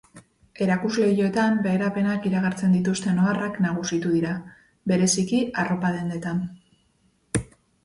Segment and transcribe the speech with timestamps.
[0.65, 4.33] Erakusleihoetan beherapenak iragartzen dituzten oharrak nagusitu dira,
[4.95, 6.45] bereziki, arropa dendetan.